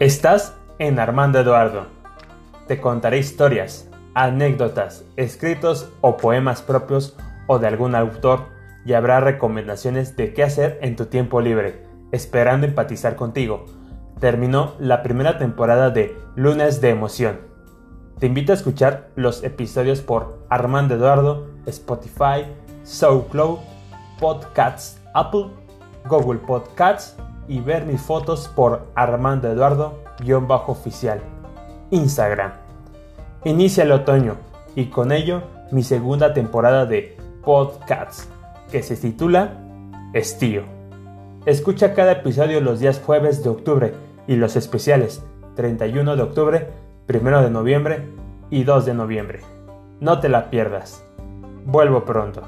Estás 0.00 0.56
en 0.80 0.98
Armando 0.98 1.38
Eduardo. 1.38 1.86
Te 2.66 2.80
contaré 2.80 3.18
historias, 3.18 3.88
anécdotas, 4.12 5.04
escritos 5.14 5.88
o 6.00 6.16
poemas 6.16 6.62
propios 6.62 7.16
o 7.46 7.60
de 7.60 7.68
algún 7.68 7.94
autor 7.94 8.48
y 8.84 8.94
habrá 8.94 9.20
recomendaciones 9.20 10.16
de 10.16 10.34
qué 10.34 10.42
hacer 10.42 10.80
en 10.82 10.96
tu 10.96 11.06
tiempo 11.06 11.40
libre, 11.40 11.86
esperando 12.10 12.66
empatizar 12.66 13.14
contigo. 13.14 13.66
Terminó 14.18 14.74
la 14.80 15.04
primera 15.04 15.38
temporada 15.38 15.90
de 15.90 16.18
Lunes 16.34 16.80
de 16.80 16.90
Emoción. 16.90 17.38
Te 18.18 18.26
invito 18.26 18.50
a 18.50 18.56
escuchar 18.56 19.10
los 19.14 19.44
episodios 19.44 20.00
por 20.00 20.44
Armando 20.50 20.96
Eduardo, 20.96 21.46
Spotify, 21.66 22.46
SoundCloud, 22.82 23.60
Podcasts, 24.18 25.00
Apple, 25.14 25.50
Google 26.08 26.40
Podcasts 26.40 27.16
y 27.48 27.60
ver 27.60 27.84
mis 27.84 28.00
fotos 28.00 28.48
por 28.48 28.88
Armando 28.94 29.48
Eduardo-oficial. 29.50 31.20
Instagram. 31.90 32.52
Inicia 33.44 33.84
el 33.84 33.92
otoño 33.92 34.36
y 34.74 34.86
con 34.86 35.12
ello 35.12 35.42
mi 35.70 35.82
segunda 35.82 36.34
temporada 36.34 36.86
de 36.86 37.16
Podcasts, 37.44 38.28
que 38.70 38.82
se 38.82 38.96
titula 38.96 39.58
Estío. 40.12 40.62
Escucha 41.46 41.94
cada 41.94 42.12
episodio 42.12 42.60
los 42.60 42.80
días 42.80 43.02
jueves 43.04 43.44
de 43.44 43.50
octubre 43.50 43.94
y 44.26 44.36
los 44.36 44.56
especiales 44.56 45.22
31 45.56 46.16
de 46.16 46.22
octubre, 46.22 46.68
1 47.08 47.42
de 47.42 47.50
noviembre 47.50 48.08
y 48.50 48.64
2 48.64 48.86
de 48.86 48.94
noviembre. 48.94 49.40
No 50.00 50.20
te 50.20 50.28
la 50.28 50.50
pierdas. 50.50 51.04
Vuelvo 51.66 52.04
pronto. 52.04 52.42